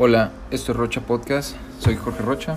[0.00, 2.54] Hola, esto es Rocha Podcast, soy Jorge Rocha.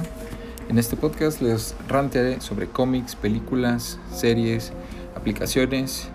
[0.70, 4.72] En este podcast les rantearé sobre cómics, películas, series,
[5.16, 6.08] aplicaciones,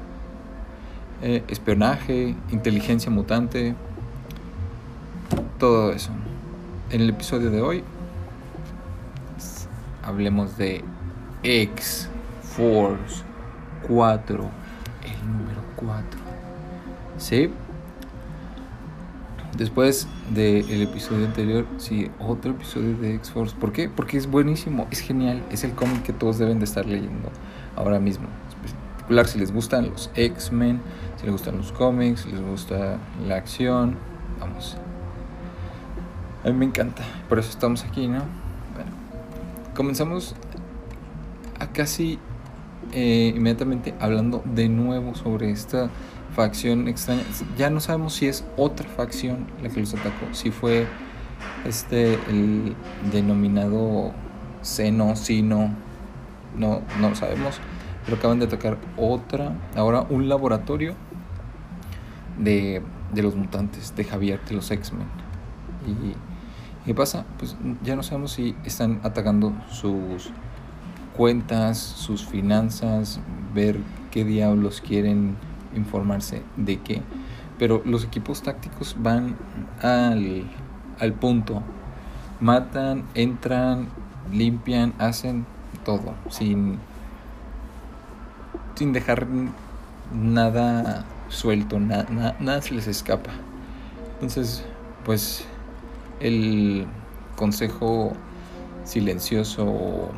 [1.23, 3.75] eh, espionaje, inteligencia mutante,
[5.59, 6.12] todo eso.
[6.91, 7.82] En el episodio de hoy
[10.04, 10.85] hablemos de
[11.43, 13.25] X-Force
[13.89, 14.35] 4,
[15.03, 16.21] el número 4.
[17.18, 17.50] ¿Sí?
[19.57, 23.57] Después del episodio anterior, sí, otro episodio de X-Force.
[23.57, 23.89] ¿Por qué?
[23.89, 27.31] Porque es buenísimo, es genial, es el cómic que todos deben de estar leyendo
[27.75, 28.27] ahora mismo.
[28.27, 30.81] En particular si les gustan los X-Men,
[31.17, 33.97] si les gustan los cómics, si les gusta la acción,
[34.41, 34.77] vamos.
[36.45, 38.25] A mí me encanta, por eso estamos aquí, ¿no?
[38.75, 38.91] Bueno,
[39.75, 40.34] comenzamos
[41.59, 42.19] a casi
[42.93, 45.89] eh, inmediatamente hablando de nuevo sobre esta
[46.36, 47.22] facción extraña.
[47.56, 50.87] Ya no sabemos si es otra facción la que los atacó, si fue
[51.65, 52.77] este el
[53.11, 54.12] denominado
[54.61, 55.70] seno, sino,
[56.57, 57.59] no, no lo sabemos,
[58.05, 60.95] pero acaban de atacar otra, ahora un laboratorio
[62.39, 62.83] de,
[63.14, 65.07] de los mutantes, de Javier, de los X-Men.
[65.87, 66.14] Y
[66.84, 67.25] ¿qué pasa?
[67.39, 70.31] Pues ya no sabemos si están atacando sus
[71.17, 73.20] cuentas, sus finanzas,
[73.55, 73.79] ver
[74.11, 75.37] qué diablos quieren
[75.77, 77.03] informarse de qué.
[77.59, 79.37] Pero los equipos tácticos van
[79.83, 80.45] al,
[80.99, 81.63] al punto.
[82.41, 83.89] Matan, entran,
[84.33, 85.47] limpian, hacen
[85.85, 86.15] todo.
[86.29, 86.79] Sin,
[88.75, 89.27] sin dejar
[90.13, 93.31] nada suelto, nada se les escapa.
[94.15, 94.65] Entonces,
[95.05, 95.45] pues
[96.21, 96.87] el
[97.37, 98.13] consejo
[98.85, 100.11] silencioso,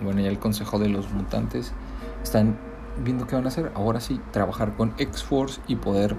[0.00, 1.72] bueno, ya el consejo de los mutantes,
[2.22, 2.56] están
[3.02, 3.72] viendo qué van a hacer.
[3.74, 6.16] Ahora sí, trabajar con X-Force y poder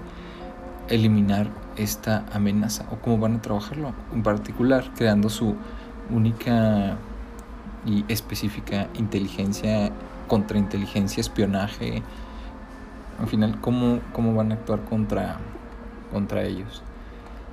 [0.88, 3.92] eliminar esta amenaza o cómo van a trabajarlo.
[4.12, 5.54] En particular, creando su
[6.10, 6.96] única
[7.86, 9.90] y específica inteligencia,
[10.26, 12.02] contrainteligencia, espionaje.
[13.20, 15.38] Al final, cómo, cómo van a actuar contra,
[16.12, 16.82] contra ellos.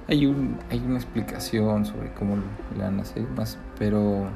[0.08, 0.26] Hay,
[0.70, 2.36] hay una explicación sobre cómo
[2.78, 4.28] le van a hacer más, pero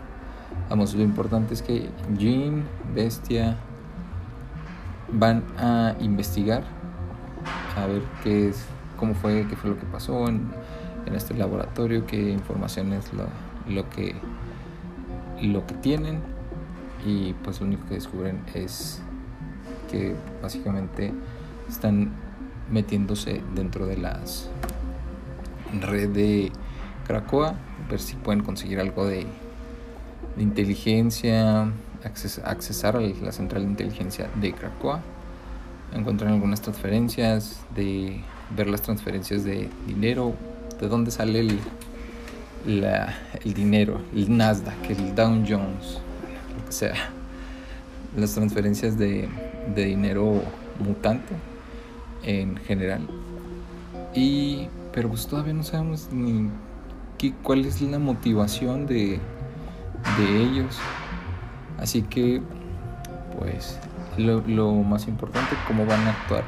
[0.69, 2.63] vamos, lo importante es que Jean,
[2.95, 3.55] Bestia,
[5.13, 6.63] van a investigar
[7.75, 8.65] a ver qué es,
[8.97, 10.49] cómo fue, qué fue lo que pasó en,
[11.13, 13.25] este laboratorio, qué información es lo,
[13.67, 14.13] lo, que
[15.41, 16.19] lo que tienen.
[17.03, 19.01] Y pues lo único que descubren es
[19.89, 21.11] que básicamente
[21.67, 22.11] están
[22.69, 24.51] metiéndose dentro de las
[25.81, 26.51] red de
[27.07, 27.55] Krakoa,
[27.89, 29.25] ver si pueden conseguir algo de
[30.37, 31.71] inteligencia,
[32.03, 35.01] accesar a la central de inteligencia de Krakoa,
[35.93, 38.21] encontrar algunas transferencias, de
[38.55, 40.33] ver las transferencias de dinero,
[40.79, 41.59] de dónde sale el,
[42.65, 45.99] el dinero, el Nasdaq, el Dow Jones,
[46.65, 46.93] lo sea,
[48.15, 49.27] las transferencias de,
[49.75, 50.41] dinero
[50.79, 51.33] mutante
[52.23, 53.07] en general.
[54.15, 56.49] Y, pero pues todavía no sabemos ni
[57.17, 59.19] qué, cuál es la motivación de
[60.19, 60.79] ellos
[61.79, 62.41] Así que,
[63.37, 63.79] pues,
[64.17, 66.43] lo, más importante, cómo van a actuar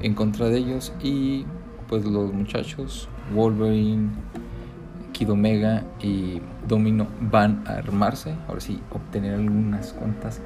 [0.00, 0.92] en contra de ellos.
[1.02, 1.46] Y,
[1.88, 4.10] pues, los muchachos, Wolverine,
[5.12, 8.34] Kid Omega y Domino van a armarse.
[8.48, 10.42] Ahora sí, obtener algunas cuantas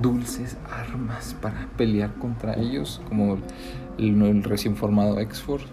[0.00, 3.38] dulces armas para pelear contra ellos, como
[3.98, 5.66] el, recién formado X-Force,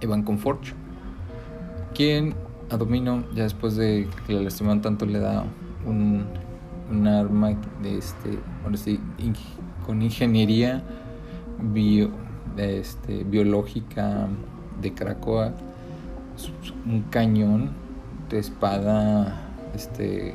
[0.00, 0.74] Evan con Forge,
[1.94, 2.34] quien
[2.70, 5.44] a Domino, ya después de que le lastiman tanto, le da
[5.86, 6.24] un
[6.90, 8.38] un arma de este,
[9.86, 10.82] con ingeniería
[11.60, 12.10] bio,
[12.56, 14.28] este, biológica
[14.80, 15.52] de Krakoa,
[16.86, 17.70] un cañón
[18.28, 19.40] de espada
[19.74, 20.34] este,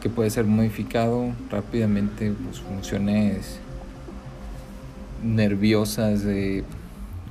[0.00, 3.58] que puede ser modificado rápidamente, pues, funciones
[5.22, 6.64] nerviosas de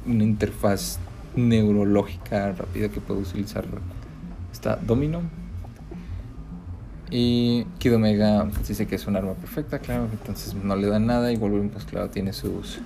[0.07, 0.99] una interfaz
[1.35, 3.65] neurológica rápida que puede utilizar
[4.51, 5.21] esta Domino
[7.15, 11.31] y Kid Omega dice que es un arma perfecta, claro, entonces no le da nada.
[11.31, 12.79] Y Wolverine, pues claro, tiene sus,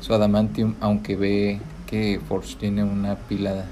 [0.00, 3.66] su adamantium, aunque ve que Forge tiene una pila,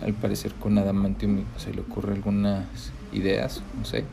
[0.00, 2.66] al parecer con adamantium, y pues, se le ocurre algunas
[3.12, 4.04] ideas, no sé.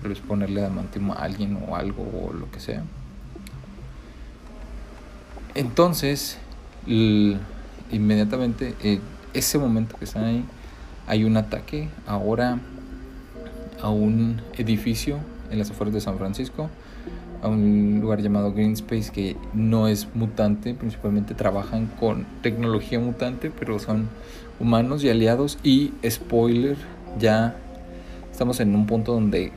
[0.00, 2.82] Pero es ponerle adamantium a alguien o algo o lo que sea.
[5.54, 6.38] Entonces,
[6.86, 8.98] inmediatamente, eh,
[9.34, 10.44] ese momento que están ahí,
[11.06, 11.90] hay un ataque.
[12.06, 12.58] Ahora
[13.82, 15.18] a un edificio
[15.50, 16.68] en las afueras de San Francisco
[17.42, 23.50] a un lugar llamado Green Space que no es mutante, principalmente trabajan con tecnología mutante,
[23.50, 24.08] pero son
[24.58, 26.76] humanos y aliados y spoiler,
[27.18, 27.56] ya
[28.30, 29.52] estamos en un punto donde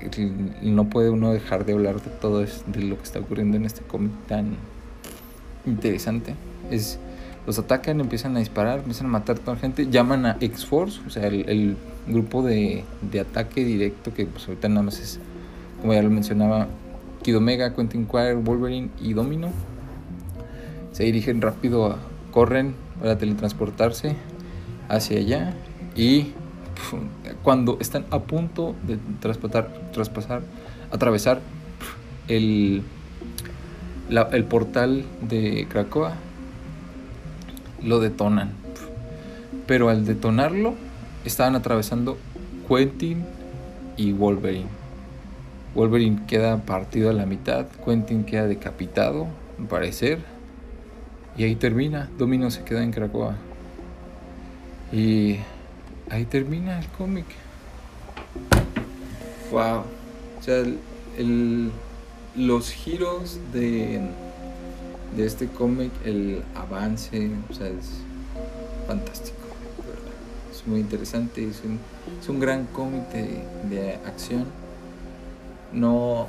[0.61, 3.81] no puede uno dejar de hablar de todo de lo que está ocurriendo en este
[3.81, 4.55] cómic tan
[5.65, 6.35] interesante.
[6.71, 6.99] Es
[7.45, 11.01] los atacan, empiezan a disparar, empiezan a matar a toda la gente, llaman a X-Force,
[11.05, 15.21] o sea, el, grupo de, de, ataque directo que pues ahorita nada más es,
[15.79, 16.67] como ya lo mencionaba,
[17.21, 19.51] Kid Omega, Quentin Quire, Wolverine y Domino.
[20.91, 21.95] Se dirigen rápido,
[22.31, 24.17] corren para teletransportarse
[24.89, 25.53] hacia allá
[25.95, 26.33] y
[27.41, 30.41] cuando están a punto de traspasar, traspasar
[30.91, 31.39] atravesar
[32.27, 32.83] el,
[34.09, 36.13] el portal de Krakoa,
[37.83, 38.51] lo detonan.
[39.67, 40.75] Pero al detonarlo,
[41.25, 42.17] estaban atravesando
[42.67, 43.23] Quentin
[43.97, 44.67] y Wolverine.
[45.75, 49.27] Wolverine queda partido a la mitad, Quentin queda decapitado,
[49.59, 50.19] al parecer.
[51.37, 53.35] Y ahí termina, Domino se queda en Krakoa.
[54.91, 55.37] Y
[56.09, 57.25] ahí termina el cómic.
[59.51, 59.83] Wow.
[60.39, 60.63] O sea,
[61.17, 61.71] el,
[62.35, 64.01] los giros de,
[65.15, 67.99] de este cómic, el avance, o sea, es
[68.87, 69.37] fantástico.
[70.51, 71.79] Es muy interesante, es un,
[72.21, 74.45] es un gran cómic de, de acción
[75.73, 76.27] no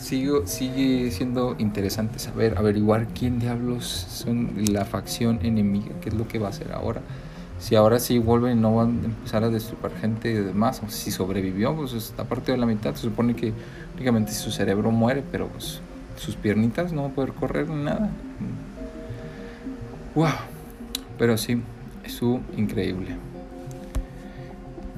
[0.00, 6.26] sigo, sigue siendo interesante saber, averiguar quién diablos son la facción enemiga, qué es lo
[6.26, 7.02] que va a hacer ahora.
[7.58, 11.12] Si ahora sí vuelven no van a empezar a destruir gente y demás, o si
[11.12, 12.94] sobrevivió, pues está partido de la mitad.
[12.94, 13.52] Se supone que
[13.94, 15.80] únicamente su cerebro muere, pero pues,
[16.22, 18.08] sus piernitas no van a poder correr ni nada.
[20.14, 20.28] ¡Wow!
[21.18, 21.60] Pero sí,
[22.04, 23.16] es su increíble.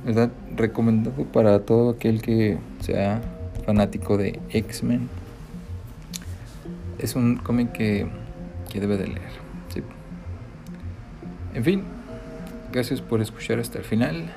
[0.05, 0.31] ¿Verdad?
[0.55, 3.23] Recomendado para todo aquel que sea
[3.65, 5.09] fanático de X-Men.
[6.99, 8.07] Es un cómic que,
[8.71, 9.45] que, debe de leer.
[11.55, 11.85] En fin,
[12.73, 14.31] gracias por escuchar hasta el final.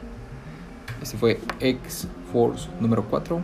[1.01, 3.41] Este fue X-Force número 4.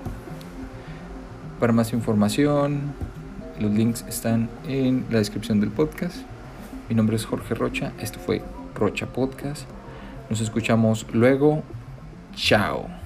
[1.60, 2.94] Para más información,
[3.60, 6.18] los links están en la descripción del podcast.
[6.90, 7.92] Mi nombre es Jorge Rocha.
[8.00, 8.42] Esto fue
[8.76, 9.64] Rocha Podcast.
[10.30, 11.64] Nos escuchamos luego.
[12.36, 13.03] Chao.